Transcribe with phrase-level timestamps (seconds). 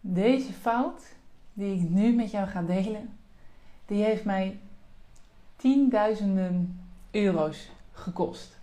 [0.00, 1.02] Deze fout
[1.52, 3.18] die ik nu met jou ga delen,
[3.86, 4.58] die heeft mij
[5.56, 8.58] tienduizenden euro's gekost.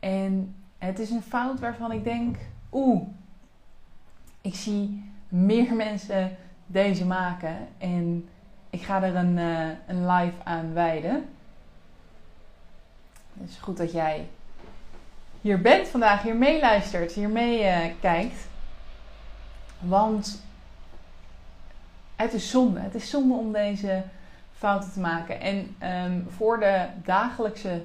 [0.00, 2.36] En het is een fout waarvan ik denk,
[2.72, 3.02] oeh,
[4.40, 6.36] ik zie meer mensen
[6.66, 8.28] deze maken en
[8.70, 11.28] ik ga er een, uh, een live aan wijden.
[13.40, 14.28] Het is goed dat jij
[15.40, 18.46] hier bent vandaag, hier meeluistert, hier mee uh, kijkt.
[19.78, 20.42] Want
[22.22, 22.80] het is zonde.
[22.80, 24.02] Het is zonde om deze
[24.56, 25.40] fouten te maken.
[25.40, 27.82] En um, voor de dagelijkse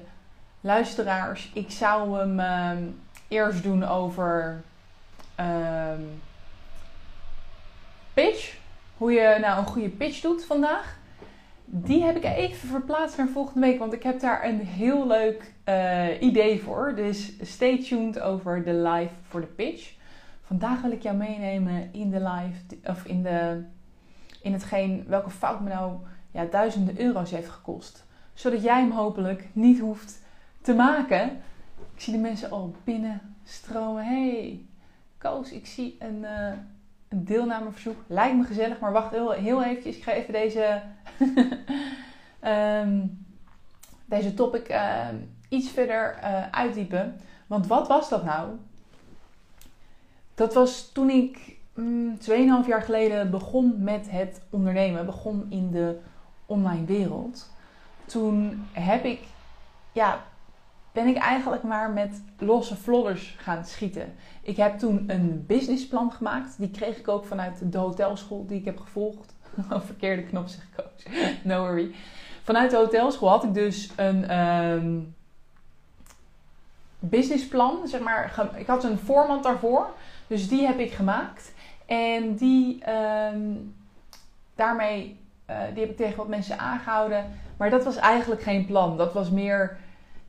[0.60, 4.62] luisteraars, ik zou hem um, eerst doen over
[5.40, 6.20] um,
[8.14, 8.56] pitch.
[8.96, 10.96] Hoe je nou een goede pitch doet vandaag.
[11.64, 15.52] Die heb ik even verplaatst naar volgende week, want ik heb daar een heel leuk
[15.68, 16.92] uh, idee voor.
[16.96, 19.92] Dus stay tuned over de live voor de pitch.
[20.42, 23.64] Vandaag wil ik jou meenemen in de live, of in de
[24.42, 25.96] in hetgeen welke fout me nou
[26.30, 28.04] ja, duizenden euro's heeft gekost.
[28.34, 30.22] Zodat jij hem hopelijk niet hoeft
[30.60, 31.40] te maken.
[31.94, 34.04] Ik zie de mensen al binnen stromen.
[34.04, 34.60] Hey,
[35.18, 36.52] Koos, ik zie een, uh,
[37.08, 37.96] een deelnameverzoek.
[38.06, 39.96] Lijkt me gezellig, maar wacht heel, heel eventjes.
[39.96, 40.82] Ik ga even deze,
[42.44, 43.26] um,
[44.14, 45.08] deze topic uh,
[45.48, 47.20] iets verder uh, uitdiepen.
[47.46, 48.48] Want wat was dat nou?
[50.34, 52.18] Dat was toen ik mm,
[52.62, 55.98] 2,5 jaar geleden begon met het ondernemen, begon in de
[56.46, 57.50] online wereld.
[58.06, 59.20] Toen heb ik,
[59.92, 60.24] ja,
[60.92, 64.14] ben ik eigenlijk maar met losse vlodders gaan schieten.
[64.42, 66.58] Ik heb toen een businessplan gemaakt.
[66.58, 69.34] Die kreeg ik ook vanuit de hotelschool die ik heb gevolgd.
[69.86, 71.14] Verkeerde knop zeg ik ook.
[71.42, 71.94] No worry.
[72.42, 75.14] Vanuit de hotelschool had ik dus een um,
[76.98, 77.88] businessplan.
[77.88, 79.90] Zeg maar, ik had een format daarvoor.
[80.26, 81.52] Dus die heb ik gemaakt.
[81.88, 82.82] En die,
[83.32, 83.74] um,
[84.54, 87.24] daarmee, uh, die heb ik tegen wat mensen aangehouden.
[87.56, 88.96] Maar dat was eigenlijk geen plan.
[88.96, 89.76] Dat was meer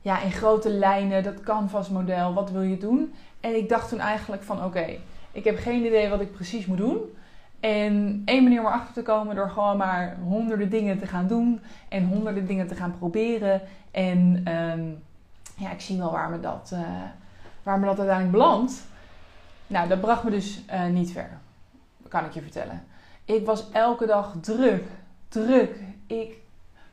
[0.00, 2.34] ja, in grote lijnen, dat canvas-model.
[2.34, 3.14] Wat wil je doen?
[3.40, 4.86] En ik dacht toen eigenlijk van, oké,
[5.32, 7.00] ik heb geen idee wat ik precies moet doen.
[7.60, 11.60] En één manier om erachter te komen door gewoon maar honderden dingen te gaan doen.
[11.88, 13.60] En honderden dingen te gaan proberen.
[13.90, 15.02] En um,
[15.56, 16.80] ja, ik zie wel waar me dat, uh,
[17.62, 18.82] waar me dat uiteindelijk belandt.
[19.66, 21.40] Nou, dat bracht me dus uh, niet ver
[22.10, 22.84] kan ik je vertellen.
[23.24, 24.84] Ik was elke dag druk,
[25.28, 25.80] druk.
[26.06, 26.36] Ik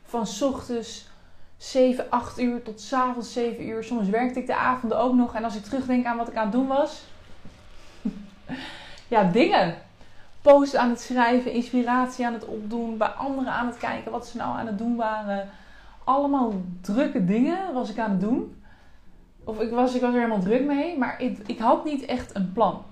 [0.02, 1.08] van ochtends
[1.56, 3.84] 7, 8 uur tot s avonds 7 uur.
[3.84, 5.34] Soms werkte ik de avonden ook nog.
[5.34, 7.04] En als ik terugdenk aan wat ik aan het doen was.
[9.08, 9.74] ja, dingen.
[10.42, 14.36] Posten aan het schrijven, inspiratie aan het opdoen, bij anderen aan het kijken wat ze
[14.36, 15.48] nou aan het doen waren.
[16.04, 18.62] Allemaal drukke dingen was ik aan het doen.
[19.44, 22.36] Of ik was, ik was er helemaal druk mee, maar ik, ik had niet echt
[22.36, 22.82] een plan.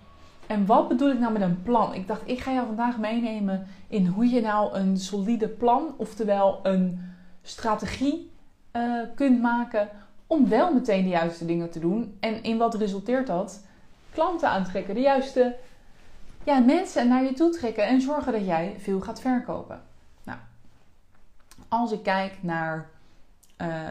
[0.47, 1.95] En wat bedoel ik nou met een plan?
[1.95, 6.61] Ik dacht, ik ga jou vandaag meenemen in hoe je nou een solide plan, oftewel
[6.63, 8.31] een strategie
[8.73, 9.89] uh, kunt maken
[10.27, 12.17] om wel meteen de juiste dingen te doen.
[12.21, 13.65] En in wat resulteert dat?
[14.13, 15.57] Klanten aantrekken, de juiste
[16.45, 19.83] ja, mensen naar je toe trekken en zorgen dat jij veel gaat verkopen.
[20.23, 20.39] Nou,
[21.69, 22.91] als ik kijk naar
[23.61, 23.89] uh,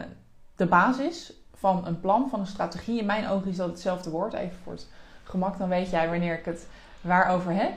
[0.56, 4.32] de basis van een plan, van een strategie, in mijn ogen is dat hetzelfde woord,
[4.32, 4.88] even voor het
[5.28, 6.66] gemak, dan weet jij wanneer ik het
[7.00, 7.72] waarover heb.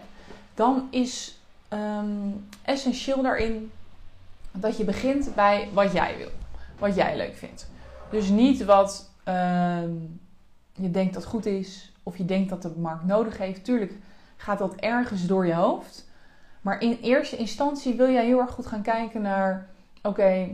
[0.53, 1.39] Dan is
[1.73, 3.71] um, essentieel daarin
[4.51, 6.31] dat je begint bij wat jij wil,
[6.77, 7.69] wat jij leuk vindt.
[8.09, 10.19] Dus niet wat um,
[10.73, 13.65] je denkt dat goed is of je denkt dat de markt nodig heeft.
[13.65, 13.93] Tuurlijk
[14.37, 16.07] gaat dat ergens door je hoofd.
[16.61, 19.67] Maar in eerste instantie wil jij heel erg goed gaan kijken naar:
[20.01, 20.47] oké,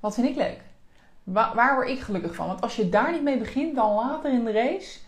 [0.00, 0.60] wat vind ik leuk?
[1.24, 2.46] Waar word ik gelukkig van?
[2.46, 4.98] Want als je daar niet mee begint, dan later in de race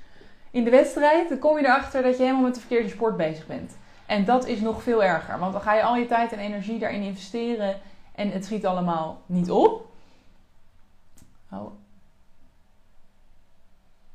[0.56, 3.47] in de wedstrijd, dan kom je erachter dat je helemaal met de verkeerde sport bezig
[3.47, 3.76] bent.
[4.06, 6.79] En dat is nog veel erger, want dan ga je al je tijd en energie
[6.79, 7.81] daarin investeren
[8.14, 9.87] en het schiet allemaal niet op.
[11.53, 11.70] Oh.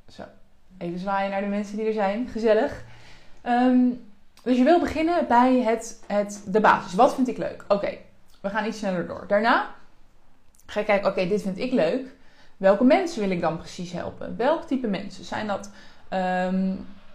[0.08, 0.24] Zo,
[0.78, 2.28] even zwaaien naar de mensen die er zijn.
[2.28, 2.84] Gezellig.
[3.46, 4.06] Um,
[4.44, 6.94] dus je wil beginnen bij het, het, de basis.
[6.94, 7.66] Wat vind ik leuk?
[7.68, 7.98] Oké,
[8.40, 9.26] we gaan iets sneller door.
[9.28, 9.76] Daarna
[10.66, 12.08] ga je kijken, oké, dit vind ik leuk.
[12.58, 14.38] welke mensen wil ik dan precies helpen?
[14.38, 15.26] Welk type mensen?
[15.26, 15.70] Zijn dat
[16.12, 16.72] ehm,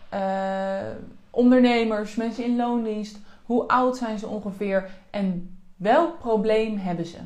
[0.08, 0.90] eh,
[1.30, 3.18] ondernemers, mensen in loondienst?
[3.44, 4.90] Hoe oud zijn ze ongeveer?
[5.10, 7.18] En welk probleem hebben ze?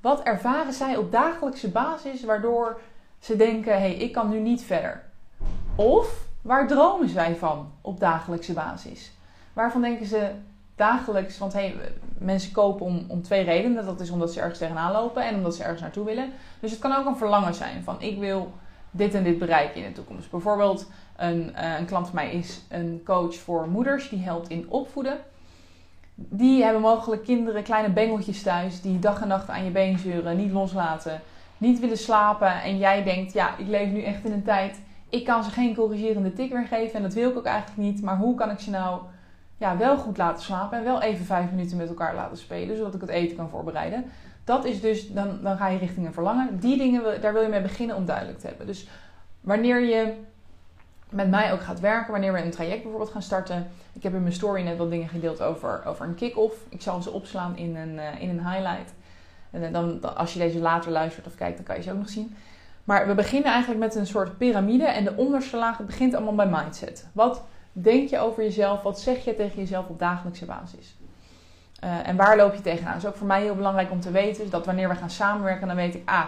[0.00, 2.80] Wat ervaren zij op dagelijkse basis waardoor
[3.18, 5.02] ze denken: hé, hey, ik kan nu niet verder?
[5.74, 9.12] Of waar dromen zij van op dagelijkse basis?
[9.52, 10.30] Waarvan denken ze
[10.74, 11.74] dagelijks, want hey,
[12.18, 13.84] mensen kopen om, om twee redenen.
[13.84, 16.32] Dat is omdat ze ergens tegenaan lopen en omdat ze ergens naartoe willen.
[16.60, 18.52] Dus het kan ook een verlangen zijn van ik wil
[18.96, 20.30] dit en dit bereiken in de toekomst.
[20.30, 24.66] Bijvoorbeeld een, uh, een klant van mij is een coach voor moeders die helpt in
[24.68, 25.18] opvoeden.
[26.14, 30.36] Die hebben mogelijk kinderen, kleine bengeltjes thuis, die dag en nacht aan je been zeuren,
[30.36, 31.20] niet loslaten,
[31.58, 32.62] niet willen slapen.
[32.62, 35.74] En jij denkt, ja, ik leef nu echt in een tijd, ik kan ze geen
[35.74, 38.02] corrigerende tik meer geven en dat wil ik ook eigenlijk niet.
[38.02, 39.00] Maar hoe kan ik ze nou
[39.56, 42.94] ja, wel goed laten slapen en wel even vijf minuten met elkaar laten spelen, zodat
[42.94, 44.04] ik het eten kan voorbereiden.
[44.46, 46.58] Dat is dus, dan, dan ga je richting een verlangen.
[46.58, 48.66] Die dingen, daar wil je mee beginnen om duidelijk te hebben.
[48.66, 48.88] Dus
[49.40, 50.14] wanneer je
[51.08, 53.70] met mij ook gaat werken, wanneer we een traject bijvoorbeeld gaan starten.
[53.92, 56.56] Ik heb in mijn story net wat dingen gedeeld over, over een kick-off.
[56.68, 58.94] Ik zal ze opslaan in een, uh, in een highlight.
[59.50, 61.98] En dan, dan, als je deze later luistert of kijkt, dan kan je ze ook
[61.98, 62.36] nog zien.
[62.84, 64.84] Maar we beginnen eigenlijk met een soort piramide.
[64.84, 67.06] En de onderste laag begint allemaal bij mindset.
[67.12, 68.82] Wat denk je over jezelf?
[68.82, 70.96] Wat zeg je tegen jezelf op dagelijkse basis?
[71.84, 72.92] Uh, en waar loop je tegenaan?
[72.92, 74.50] Dat is ook voor mij heel belangrijk om te weten.
[74.50, 76.02] Dat wanneer we gaan samenwerken, dan weet ik...
[76.08, 76.24] Ah,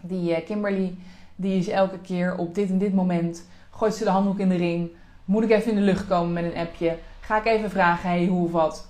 [0.00, 0.98] die uh, Kimberly,
[1.36, 3.46] die is elke keer op dit en dit moment...
[3.70, 4.90] gooit ze de handdoek in de ring.
[5.24, 6.98] Moet ik even in de lucht komen met een appje?
[7.20, 8.88] Ga ik even vragen, hey, hoe of wat?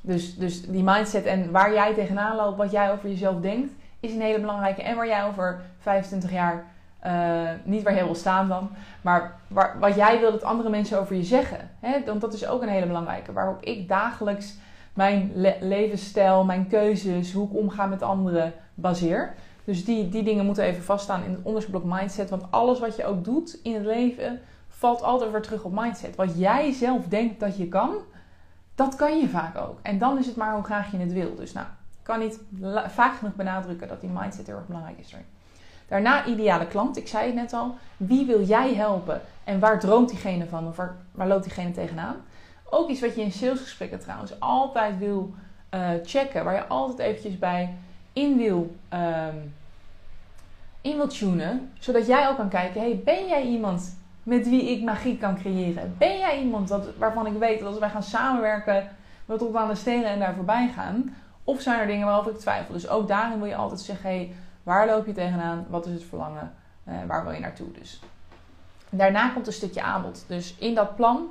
[0.00, 3.72] Dus, dus die mindset en waar jij tegenaan loopt, wat jij over jezelf denkt...
[4.00, 4.82] is een hele belangrijke.
[4.82, 6.64] En waar jij over 25 jaar
[7.06, 9.34] uh, niet waar je wil staan dan, maar
[9.78, 11.70] wat jij wil dat andere mensen over je zeggen.
[11.80, 12.04] Hè?
[12.04, 13.32] Want dat is ook een hele belangrijke.
[13.32, 14.54] Waarop ik dagelijks
[14.92, 19.34] mijn levensstijl, mijn keuzes, hoe ik omga met anderen baseer.
[19.64, 22.30] Dus die, die dingen moeten even vaststaan in het onderzoekblok mindset.
[22.30, 26.16] Want alles wat je ook doet in het leven valt altijd weer terug op mindset.
[26.16, 27.96] Wat jij zelf denkt dat je kan,
[28.74, 29.78] dat kan je vaak ook.
[29.82, 31.34] En dan is het maar hoe graag je het wil.
[31.34, 32.38] Dus nou, ik kan niet
[32.86, 35.14] vaak genoeg benadrukken dat die mindset heel erg belangrijk is.
[35.88, 36.96] Daarna ideale klant.
[36.96, 37.74] Ik zei het net al.
[37.96, 39.20] Wie wil jij helpen?
[39.44, 40.68] En waar droomt diegene van?
[40.68, 40.76] Of
[41.12, 42.16] waar loopt diegene tegenaan?
[42.74, 45.34] Ook iets wat je in salesgesprekken trouwens altijd wil
[45.74, 46.44] uh, checken.
[46.44, 47.74] Waar je altijd eventjes bij
[48.12, 49.54] in wil, um,
[50.80, 51.70] in wil tunen.
[51.78, 52.80] Zodat jij ook kan kijken.
[52.80, 55.94] Hey, ben jij iemand met wie ik magie kan creëren?
[55.98, 58.88] Ben jij iemand dat, waarvan ik weet dat als wij gaan samenwerken...
[59.24, 61.16] we tot aan de stenen en daar voorbij gaan?
[61.44, 62.74] Of zijn er dingen waarover ik twijfel?
[62.74, 64.10] Dus ook daarin wil je altijd zeggen...
[64.10, 65.66] Hey, Waar loop je tegenaan?
[65.68, 66.54] Wat is het verlangen?
[66.88, 67.72] Uh, waar wil je naartoe?
[67.72, 68.00] Dus.
[68.90, 70.24] Daarna komt een stukje aanbod.
[70.26, 71.26] Dus in dat plan,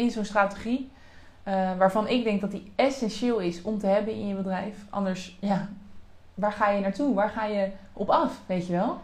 [0.00, 0.90] in zo'n strategie,
[1.44, 4.76] uh, waarvan ik denk dat die essentieel is om te hebben in je bedrijf.
[4.90, 5.68] Anders, ja,
[6.34, 7.14] waar ga je naartoe?
[7.14, 8.40] Waar ga je op af?
[8.46, 9.00] Weet je wel?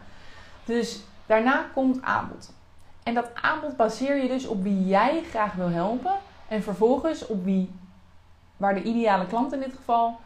[0.65, 2.53] Dus daarna komt aanbod.
[3.03, 6.13] En dat aanbod baseer je dus op wie jij graag wil helpen.
[6.47, 7.71] En vervolgens op wie,
[8.57, 10.19] waar de ideale klant in dit geval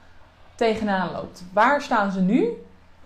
[0.56, 1.44] tegenaan loopt.
[1.53, 2.50] Waar staan ze nu?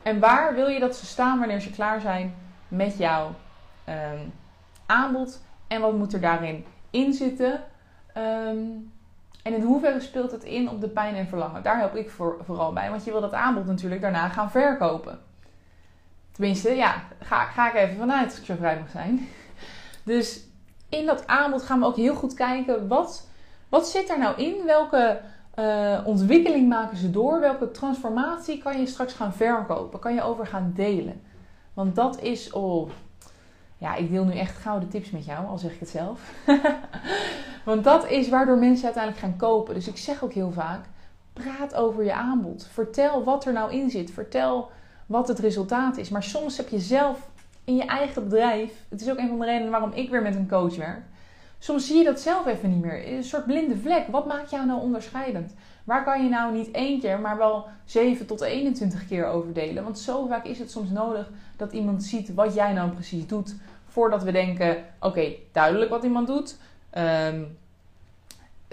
[0.04, 2.36] En waar wil je dat ze staan wanneer ze klaar zijn
[2.68, 3.36] met jouw
[3.90, 4.34] um,
[4.86, 5.42] aanbod?
[5.68, 6.66] En wat moet er daarin
[6.96, 7.64] in zitten?
[8.18, 8.92] Um,
[9.44, 11.64] en in hoeverre speelt het in op de pijn en verlangen?
[11.64, 12.90] Daar help ik voor, vooral bij.
[12.90, 15.20] Want je wil dat aanbod natuurlijk daarna gaan verkopen.
[16.32, 19.28] Tenminste, ja, ga, ga ik even vanuit als ik zo vrij mag zijn.
[20.04, 20.44] Dus
[20.90, 22.88] in dat aanbod gaan we ook heel goed kijken.
[22.88, 23.28] Wat,
[23.70, 24.66] wat zit er nou in?
[24.66, 25.22] Welke
[25.60, 27.40] uh, ontwikkeling maken ze door?
[27.40, 30.00] Welke transformatie kan je straks gaan verkopen?
[30.00, 31.22] Kan je over gaan delen?
[31.74, 32.90] Want dat is, oh,
[33.78, 36.34] ja, ik deel nu echt gouden tips met jou, al zeg ik het zelf.
[37.66, 39.74] Want dat is waardoor mensen uiteindelijk gaan kopen.
[39.74, 40.86] Dus ik zeg ook heel vaak,
[41.34, 42.68] praat over je aanbod.
[42.72, 44.12] Vertel wat er nou in zit.
[44.12, 44.72] Vertel
[45.06, 46.10] wat het resultaat is.
[46.10, 47.30] Maar soms heb je zelf
[47.64, 50.36] in je eigen bedrijf, het is ook een van de redenen waarom ik weer met
[50.36, 51.04] een coach werk
[51.66, 53.08] Soms zie je dat zelf even niet meer.
[53.08, 54.08] Een soort blinde vlek.
[54.08, 55.54] Wat maakt jou nou onderscheidend?
[55.84, 59.84] Waar kan je nou niet één keer, maar wel 7 tot 21 keer over delen?
[59.84, 63.56] Want zo vaak is het soms nodig dat iemand ziet wat jij nou precies doet.
[63.86, 66.58] Voordat we denken: oké, duidelijk wat iemand doet.
[66.98, 67.58] Um,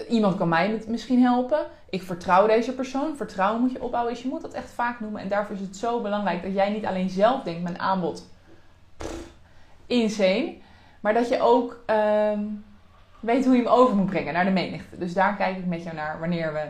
[0.08, 1.66] iemand kan mij misschien helpen.
[1.90, 3.16] Ik vertrouw deze persoon.
[3.16, 4.12] Vertrouwen moet je opbouwen.
[4.12, 5.20] Dus je moet dat echt vaak noemen.
[5.20, 8.28] En daarvoor is het zo belangrijk dat jij niet alleen zelf denkt: mijn aanbod.
[8.96, 9.28] Pff,
[9.86, 10.56] insane.
[11.00, 11.84] Maar dat je ook.
[11.86, 12.64] Um,
[13.22, 14.98] weet hoe je hem over moet brengen naar de menigte.
[14.98, 16.64] Dus daar kijk ik met jou naar wanneer we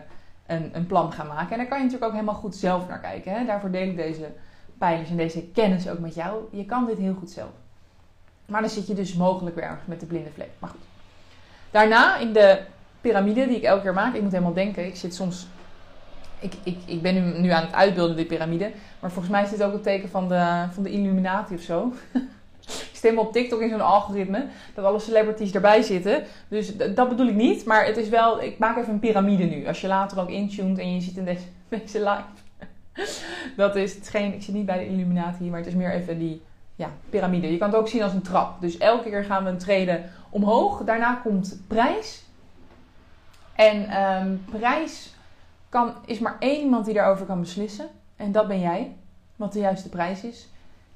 [0.46, 1.50] een, een plan gaan maken.
[1.50, 3.32] En daar kan je natuurlijk ook helemaal goed zelf naar kijken.
[3.32, 3.44] Hè?
[3.44, 4.26] Daarvoor deel ik deze
[4.78, 6.42] pijlers en deze kennis ook met jou.
[6.50, 7.50] Je kan dit heel goed zelf.
[8.46, 10.50] Maar dan zit je dus mogelijk weer ergens met de blinde vlek.
[10.58, 10.80] Maar goed.
[11.70, 12.60] Daarna in de
[13.00, 14.86] piramide die ik elke keer maak, ik moet helemaal denken.
[14.86, 15.46] Ik zit soms
[16.42, 18.72] ik, ik, ik ben nu, aan het uitbeelden, die piramide.
[19.00, 21.92] Maar volgens mij is dit ook het teken van de, van de Illuminati of zo.
[23.02, 24.46] stem op TikTok in zo'n algoritme.
[24.74, 26.24] Dat alle celebrities erbij zitten.
[26.48, 27.64] Dus dat bedoel ik niet.
[27.64, 29.66] Maar het is wel, ik maak even een piramide nu.
[29.66, 31.44] Als je later ook intuned en je ziet in deze,
[32.08, 32.24] live.
[33.56, 36.18] dat is, het geen, ik zit niet bij de Illuminati, maar het is meer even
[36.18, 36.42] die
[36.76, 37.52] ja, piramide.
[37.52, 38.60] Je kan het ook zien als een trap.
[38.60, 40.84] Dus elke keer gaan we een treden omhoog.
[40.84, 42.24] Daarna komt prijs.
[43.54, 45.14] En um, prijs
[45.68, 47.86] kan, is maar één iemand die daarover kan beslissen.
[48.16, 48.96] En dat ben jij.
[49.36, 50.48] Wat de juiste prijs is.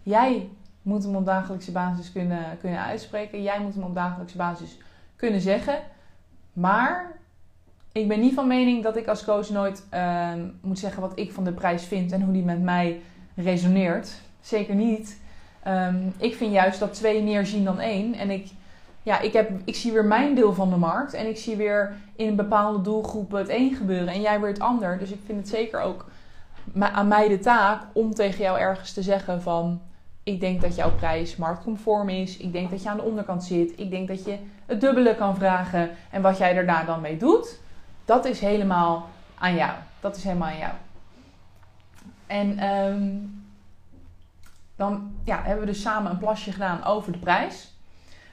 [0.02, 0.48] Jij
[0.86, 3.42] moet hem op dagelijkse basis kunnen, kunnen uitspreken.
[3.42, 4.78] Jij moet hem op dagelijkse basis
[5.16, 5.78] kunnen zeggen.
[6.52, 7.18] Maar
[7.92, 11.32] ik ben niet van mening dat ik als coach nooit uh, moet zeggen wat ik
[11.32, 13.00] van de prijs vind en hoe die met mij
[13.34, 14.12] resoneert.
[14.40, 15.20] Zeker niet.
[15.66, 18.14] Um, ik vind juist dat twee meer zien dan één.
[18.14, 18.48] En ik,
[19.02, 21.14] ja, ik, heb, ik zie weer mijn deel van de markt.
[21.14, 24.98] En ik zie weer in bepaalde doelgroepen het een gebeuren en jij weer het ander.
[24.98, 26.10] Dus ik vind het zeker ook
[26.78, 29.80] aan mij de taak om tegen jou ergens te zeggen van...
[30.26, 32.36] Ik denk dat jouw prijs marktconform is.
[32.36, 33.78] Ik denk dat je aan de onderkant zit.
[33.78, 35.90] Ik denk dat je het dubbele kan vragen.
[36.10, 37.58] En wat jij er daar dan mee doet,
[38.04, 39.72] dat is helemaal aan jou.
[40.00, 40.72] Dat is helemaal aan jou.
[42.26, 43.44] En um,
[44.76, 47.74] dan ja, hebben we dus samen een plasje gedaan over de prijs.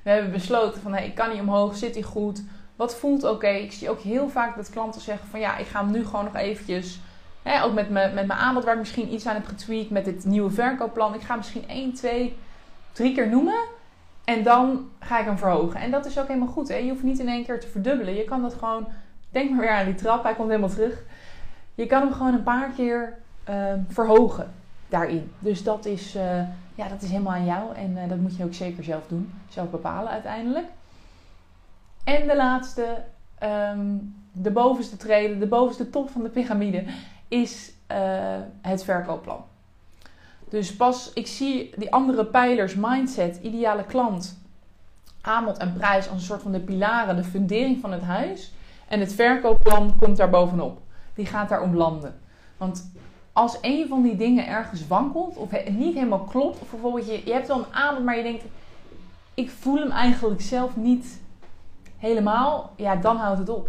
[0.04, 2.44] We hebben besloten van hey, ik kan niet omhoog, zit hij goed?
[2.76, 3.48] Wat voelt oké?
[3.48, 6.26] Ik zie ook heel vaak dat klanten zeggen van ja, ik ga hem nu gewoon
[6.26, 7.00] nog eventjes.
[7.64, 10.26] Ook met, me, met mijn aanbod waar ik misschien iets aan heb getweakt met dit
[10.26, 11.14] nieuwe verkoopplan.
[11.14, 12.38] Ik ga misschien 1, 2,
[12.92, 13.64] 3 keer noemen.
[14.24, 15.80] En dan ga ik hem verhogen.
[15.80, 16.68] En dat is ook helemaal goed.
[16.68, 16.76] Hè?
[16.76, 18.16] Je hoeft niet in één keer te verdubbelen.
[18.16, 18.88] Je kan dat gewoon.
[19.30, 20.24] Denk maar weer aan die trap.
[20.24, 21.04] Hij komt helemaal terug.
[21.76, 23.18] Je kan hem gewoon een paar keer
[23.50, 24.52] uh, verhogen
[24.90, 25.32] daarin.
[25.40, 26.38] Dus dat is, uh,
[26.76, 27.76] ja, dat is helemaal aan jou.
[27.76, 29.34] En uh, dat moet je ook zeker zelf doen.
[29.50, 30.66] Zelf bepalen uiteindelijk.
[32.04, 33.04] En de laatste,
[33.44, 36.84] um, de bovenste treden, de bovenste top van de piramide,
[37.34, 37.98] is uh,
[38.62, 39.44] het verkoopplan.
[40.50, 44.42] Dus pas, ik zie die andere pijlers, mindset, ideale klant,
[45.22, 48.54] aanbod en prijs als een soort van de pilaren, de fundering van het huis.
[48.88, 50.82] En het verkoopplan komt daar bovenop.
[51.16, 52.20] Die gaat daarom landen.
[52.58, 52.92] Want
[53.32, 57.34] als een van die dingen ergens wankelt of niet helemaal klopt, of bijvoorbeeld je, je
[57.34, 58.44] hebt wel een aanbod, maar je denkt,
[59.34, 61.22] ik voel hem eigenlijk zelf niet
[61.98, 63.68] helemaal, ja, dan houdt het op.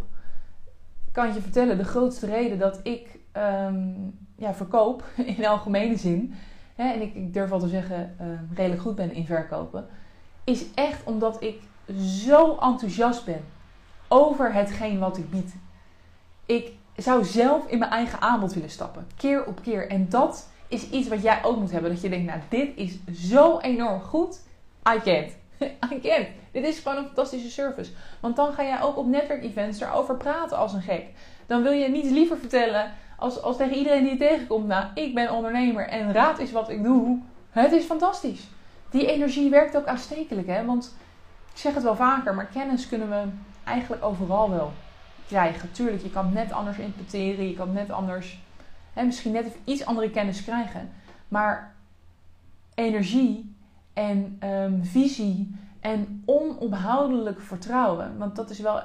[1.06, 5.04] Ik kan je vertellen, de grootste reden dat ik um, ja, verkoop
[5.36, 6.34] in algemene zin,
[6.74, 9.86] hè, en ik, ik, durf wel te zeggen, uh, redelijk goed ben in verkopen,
[10.44, 11.60] is echt omdat ik
[11.98, 13.44] zo enthousiast ben
[14.08, 15.54] over hetgeen wat ik bied.
[16.46, 19.06] Ik zou zelf in mijn eigen aanbod willen stappen.
[19.16, 19.88] Keer op keer.
[19.88, 21.90] En dat is iets wat jij ook moet hebben.
[21.90, 22.98] Dat je denkt, nou, dit is
[23.28, 24.40] zo enorm goed.
[24.94, 25.32] I can't.
[25.92, 26.28] I can't.
[26.50, 27.90] Dit is gewoon een fantastische service.
[28.20, 31.06] Want dan ga jij ook op netwerkevents erover praten als een gek.
[31.46, 34.66] Dan wil je niets liever vertellen als, als tegen iedereen die je tegenkomt.
[34.66, 37.18] Nou, ik ben ondernemer en raad is wat ik doe.
[37.50, 38.48] Het is fantastisch.
[38.90, 40.64] Die energie werkt ook aanstekelijk, hè.
[40.64, 40.96] Want
[41.52, 43.22] ik zeg het wel vaker, maar kennis kunnen we
[43.64, 44.72] eigenlijk overal wel
[45.26, 45.72] krijgen.
[45.72, 48.40] Tuurlijk, je kan net anders interpreteren, je kan net anders,
[48.92, 50.92] hè, misschien net iets andere kennis krijgen.
[51.28, 51.74] Maar
[52.74, 53.54] energie
[53.92, 58.82] en um, visie en onophoudelijk vertrouwen, want dat is wel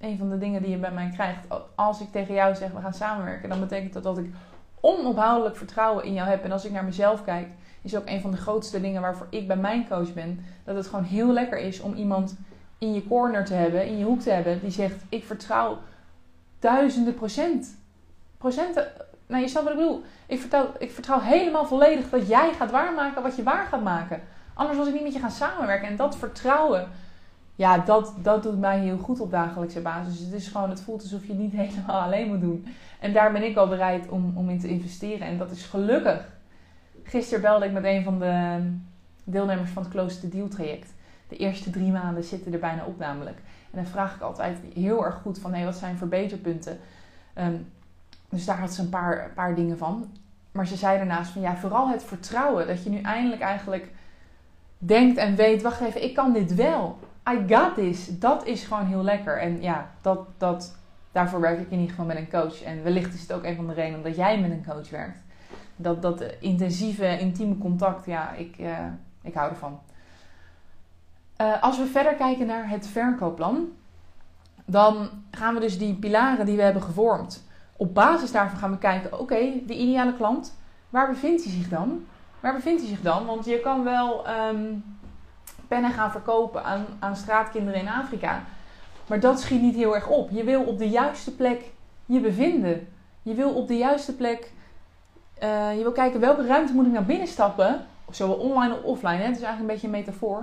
[0.00, 1.46] een van de dingen die je bij mij krijgt.
[1.74, 4.34] Als ik tegen jou zeg, we gaan samenwerken, dan betekent dat dat ik
[4.80, 6.44] onophoudelijk vertrouwen in jou heb.
[6.44, 7.48] En als ik naar mezelf kijk,
[7.82, 10.44] is ook een van de grootste dingen waarvoor ik bij mijn coach ben.
[10.64, 12.36] Dat het gewoon heel lekker is om iemand
[12.78, 15.78] in je corner te hebben, in je hoek te hebben, die zegt: Ik vertrouw
[16.58, 17.76] duizenden procent.
[18.38, 18.86] Procenten,
[19.26, 20.02] nou je snapt wat ik bedoel.
[20.26, 24.22] Ik vertrouw, ik vertrouw helemaal volledig dat jij gaat waarmaken wat je waar gaat maken.
[24.54, 25.88] Anders was ik niet met je gaan samenwerken.
[25.88, 26.88] En dat vertrouwen,
[27.54, 30.18] ja, dat, dat doet mij heel goed op dagelijkse basis.
[30.18, 32.66] Het is gewoon, het voelt alsof je het niet helemaal alleen moet doen.
[33.00, 35.26] En daar ben ik al bereid om, om in te investeren.
[35.26, 36.28] En dat is gelukkig.
[37.02, 38.58] Gisteren belde ik met een van de
[39.24, 40.92] deelnemers van het Close to Deal traject
[41.28, 43.36] de eerste drie maanden zitten er bijna op namelijk.
[43.70, 46.78] En dan vraag ik altijd heel erg goed van, hé, wat zijn verbeterpunten?
[47.38, 47.72] Um,
[48.28, 50.10] dus daar had ze een paar, paar dingen van.
[50.52, 52.66] Maar ze zei daarnaast van, ja, vooral het vertrouwen.
[52.66, 53.88] Dat je nu eindelijk eigenlijk
[54.78, 56.98] denkt en weet, wacht even, ik kan dit wel.
[57.30, 58.18] I got this.
[58.18, 59.40] Dat is gewoon heel lekker.
[59.40, 60.76] En ja, dat, dat,
[61.12, 62.62] daarvoor werk ik in ieder geval met een coach.
[62.62, 65.22] En wellicht is het ook een van de redenen dat jij met een coach werkt.
[65.76, 68.78] Dat, dat intensieve, intieme contact, ja, ik, uh,
[69.22, 69.80] ik hou ervan.
[71.40, 73.68] Uh, als we verder kijken naar het verkoopplan,
[74.64, 77.46] dan gaan we dus die pilaren die we hebben gevormd.
[77.76, 80.56] Op basis daarvan gaan we kijken, oké, de ideale klant,
[80.90, 82.04] waar bevindt hij zich dan?
[82.40, 83.26] Waar bevindt hij zich dan?
[83.26, 84.93] Want je kan wel um,
[85.68, 88.42] pennen gaan verkopen aan, aan straatkinderen in Afrika.
[89.06, 90.30] Maar dat schiet niet heel erg op.
[90.30, 91.60] Je wil op de juiste plek
[92.06, 92.88] je bevinden.
[93.22, 94.52] Je wil op de juiste plek.
[95.38, 97.86] eh, je wil kijken welke ruimte moet ik naar binnen stappen.
[98.10, 99.16] Zowel online of offline.
[99.16, 99.24] Hè?
[99.24, 100.42] Het is eigenlijk een beetje een metafoor.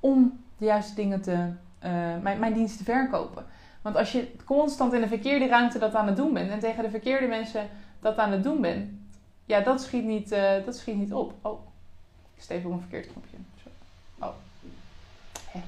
[0.00, 1.48] Om de juiste dingen te.
[1.78, 1.90] eh,
[2.22, 3.44] mijn, mijn dienst te verkopen.
[3.82, 6.50] Want als je constant in de verkeerde ruimte dat aan het doen bent.
[6.50, 7.68] En tegen de verkeerde mensen
[8.00, 8.90] dat aan het doen bent.
[9.44, 11.32] Ja, dat schiet niet, eh, dat schiet niet op.
[11.42, 11.60] Oh,
[12.36, 13.36] ik steef op een verkeerd knopje.
[13.62, 13.68] Zo.
[14.26, 14.32] Oh.
[15.50, 15.60] Hè.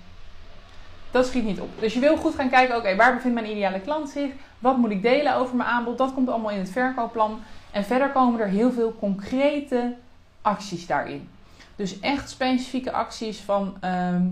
[1.15, 1.69] Dat schiet niet op.
[1.81, 4.33] Dus je wil goed gaan kijken, oké, waar bevindt mijn ideale klant zich?
[4.59, 5.99] Wat moet ik delen over mijn aanbod?
[5.99, 7.41] Dat komt allemaal in het verkoopplan.
[7.71, 9.95] En verder komen er heel veel concrete
[10.43, 11.29] acties daarin.
[11.77, 14.27] Dus echt specifieke acties van, ehm,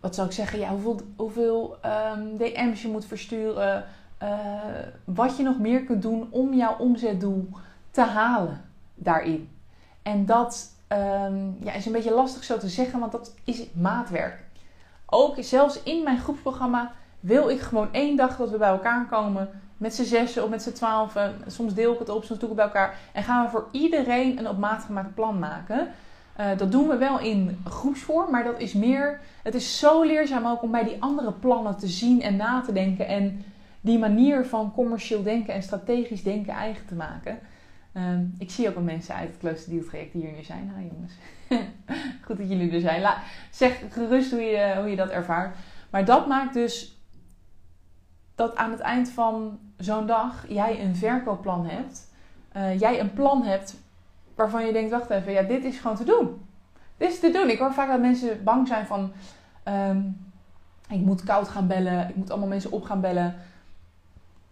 [0.00, 3.84] wat zou ik zeggen, ja, hoeveel, hoeveel ehm, DM's je moet versturen.
[4.18, 4.28] eh,
[5.04, 7.48] wat je nog meer kunt doen om jouw omzetdoel
[7.90, 8.60] te halen
[8.94, 9.48] daarin.
[10.02, 14.50] En dat ehm, ja, is een beetje lastig zo te zeggen, want dat is maatwerk.
[15.14, 19.48] Ook zelfs in mijn groepsprogramma wil ik gewoon één dag dat we bij elkaar komen.
[19.76, 21.16] Met z'n zessen of met z'n twaalf.
[21.46, 22.98] Soms deel ik het op, soms doe ik het bij elkaar.
[23.12, 25.88] En gaan we voor iedereen een op maat gemaakt plan maken.
[26.36, 29.20] Eh, dat doen we wel in groepsvorm, maar dat is meer.
[29.42, 32.72] Het is zo leerzaam ook om bij die andere plannen te zien en na te
[32.72, 33.06] denken.
[33.06, 33.44] En
[33.80, 37.38] die manier van commercieel denken en strategisch denken eigen te maken.
[37.92, 40.72] Ehm, ik zie ook wel mensen uit het Close Deal traject die hier nu zijn.
[40.92, 41.12] Jongens.
[42.26, 43.14] Goed dat jullie er zijn.
[43.50, 45.56] Zeg gerust hoe je, hoe je dat ervaart.
[45.90, 47.00] Maar dat maakt dus
[48.34, 52.10] dat aan het eind van zo'n dag jij een verkoopplan hebt.
[52.52, 53.76] Eh, jij een plan hebt
[54.34, 56.46] waarvan je denkt, wacht even, ja, dit is gewoon te doen.
[56.96, 57.50] Dit is te doen.
[57.50, 59.12] Ik hoor vaak dat mensen bang zijn van,
[59.62, 60.00] ehm,
[60.88, 63.34] ik moet koud gaan bellen, ik moet allemaal mensen op gaan bellen.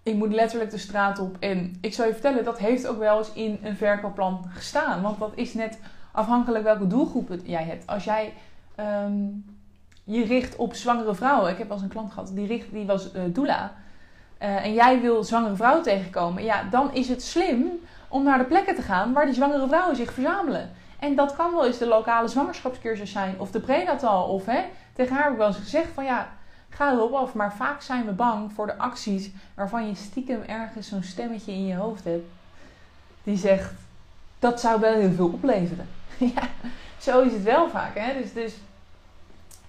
[0.02, 1.36] Ik moet letterlijk de straat op.
[1.40, 5.02] En ik zal je vertellen, dat heeft ook wel eens in een verkoopplan gestaan.
[5.02, 5.78] Want dat is net
[6.12, 7.86] afhankelijk welke doelgroep jij hebt.
[7.86, 8.32] Als jij
[8.74, 9.22] ehm,
[10.04, 11.50] je richt op zwangere vrouwen.
[11.50, 13.72] Ik heb wel een klant gehad, die, richt, die was uh, doula.
[14.42, 16.44] Uh, en jij wil zwangere vrouwen tegenkomen.
[16.44, 17.70] Ja, dan is het slim
[18.08, 20.70] om naar de plekken te gaan waar die zwangere vrouwen zich verzamelen.
[20.98, 23.34] En dat kan wel eens de lokale zwangerschapscursus zijn.
[23.38, 24.28] Of de prenatal.
[24.28, 24.60] Of hè,
[24.92, 26.28] tegen haar heb ik wel eens gezegd van ja,
[26.70, 27.34] ga erop af.
[27.34, 31.66] Maar vaak zijn we bang voor de acties waarvan je stiekem ergens zo'n stemmetje in
[31.66, 32.28] je hoofd hebt.
[33.22, 33.72] Die zegt,
[34.38, 35.88] dat zou wel heel veel opleveren.
[36.34, 36.48] ja,
[36.98, 37.94] zo is het wel vaak.
[37.94, 38.20] Hè?
[38.22, 38.54] Dus, dus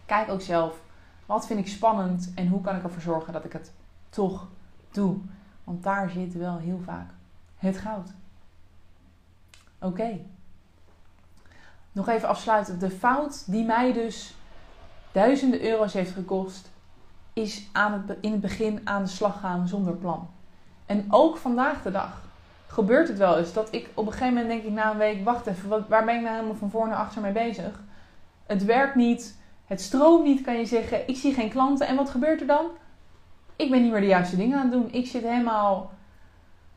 [0.06, 0.80] kijk ook zelf,
[1.26, 3.72] wat vind ik spannend en hoe kan ik ervoor zorgen dat ik het
[4.10, 4.48] toch
[4.92, 5.18] doe.
[5.64, 7.10] Want daar zit wel heel vaak
[7.58, 8.10] het goud.
[9.80, 10.20] Oké.
[11.92, 12.80] Nog even afsluiten.
[12.80, 14.36] De fout die mij dus
[15.12, 16.70] duizenden euro's heeft gekost,
[17.42, 20.30] is aan in het begin aan de slag gaan zonder plan.
[20.86, 22.22] En ook vandaag de dag
[22.68, 25.24] gebeurt het wel eens dat ik op een gegeven moment denk ik na een week,
[25.24, 27.80] wacht even, wat, waar ben ik nou helemaal van voor naar achter mee bezig?
[28.46, 31.08] Het werkt niet, het stroomt niet, kan je zeggen.
[31.08, 31.88] Ik zie geen klanten.
[31.88, 32.66] En wat gebeurt er dan?
[33.56, 34.92] Ik ben niet meer de juiste dingen aan het doen.
[34.92, 35.92] Ik zit helemaal,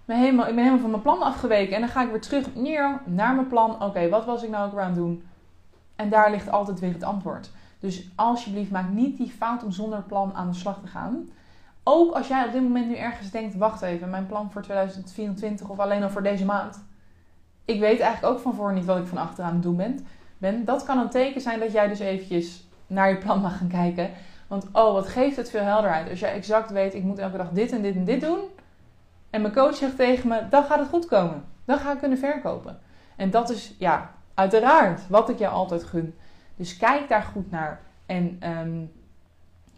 [0.05, 1.75] helemaal, ik ben helemaal van mijn plan afgeweken.
[1.75, 3.83] En dan ga ik weer terug neer naar mijn plan.
[3.83, 5.25] Oké, wat was ik nou ook weer aan het doen?
[5.97, 7.51] En daar ligt altijd weer het antwoord.
[7.85, 11.29] Dus alsjeblieft, maak niet die fout om zonder plan aan de slag te gaan.
[11.83, 15.69] Ook als jij op dit moment nu ergens denkt, wacht even, mijn plan voor 2024
[15.69, 16.85] of alleen al voor deze maand.
[17.65, 20.07] Ik weet eigenlijk ook van voor niet wat ik van achteraan doen ben.
[20.39, 20.65] ben.
[20.65, 24.11] Dat kan een teken zijn dat jij dus eventjes naar je plan mag gaan kijken.
[24.47, 26.11] Want oh, wat geeft het veel helderheid.
[26.11, 28.41] Als jij exact weet, ik moet elke dag dit en dit en dit doen.
[29.31, 31.45] En mijn coach zegt tegen me, dan gaat het goed komen.
[31.65, 32.79] Dan ga ik kunnen verkopen.
[33.17, 36.15] En dat is, ja, uiteraard wat ik jou altijd gun.
[36.57, 37.81] Dus kijk daar goed naar.
[38.07, 38.93] En um,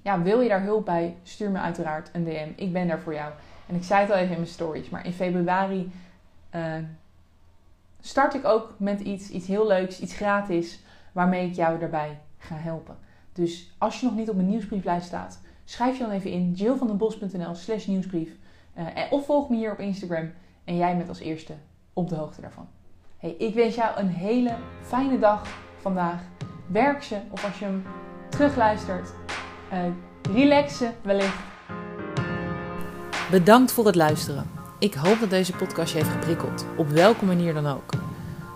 [0.02, 2.48] ja, wil je daar hulp bij, stuur me uiteraard een DM.
[2.56, 3.32] Ik ben daar voor jou.
[3.66, 5.92] En ik zei het al even in mijn stories, maar in februari
[6.54, 6.74] uh,
[8.00, 10.80] start ik ook met iets, iets heel leuks, iets gratis,
[11.12, 12.96] waarmee ik jou daarbij ga helpen.
[13.32, 17.54] Dus als je nog niet op mijn nieuwsbrieflijst staat, schrijf je dan even in jillvandenbos.nl
[17.54, 18.30] slash nieuwsbrief.
[18.78, 20.32] Uh, of volg me hier op Instagram
[20.64, 21.54] en jij bent als eerste
[21.92, 22.68] op de hoogte daarvan.
[23.16, 25.48] Hey, ik wens jou een hele fijne dag
[25.80, 26.45] vandaag.
[26.66, 27.84] Werk ze of als je hem
[28.28, 29.08] terugluistert,
[29.72, 29.78] uh,
[30.34, 31.36] relaxen wellicht.
[33.30, 34.50] Bedankt voor het luisteren.
[34.78, 37.92] Ik hoop dat deze podcast je heeft geprikkeld, op welke manier dan ook.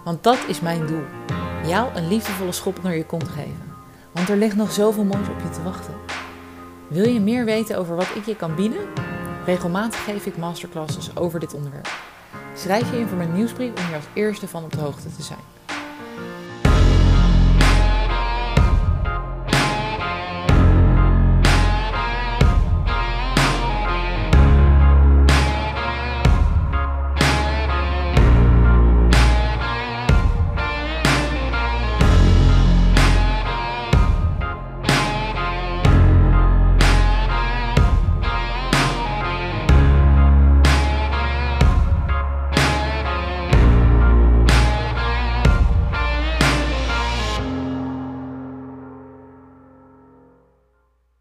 [0.04, 1.02] Want dat is mijn doel:
[1.66, 3.72] jou een liefdevolle schop onder je kont geven.
[4.12, 5.94] Want er ligt nog zoveel moois op je te wachten.
[6.88, 8.88] Wil je meer weten over wat ik je kan bieden?
[9.44, 11.88] Regelmatig geef ik masterclasses over dit onderwerp.
[12.54, 15.22] Schrijf je in voor mijn nieuwsbrief om hier als eerste van op de hoogte te
[15.22, 15.59] zijn.